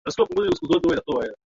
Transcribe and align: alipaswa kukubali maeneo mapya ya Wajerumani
alipaswa 0.05 0.25
kukubali 0.27 0.47
maeneo 0.55 0.77
mapya 0.79 0.95
ya 0.95 1.01
Wajerumani 1.15 1.35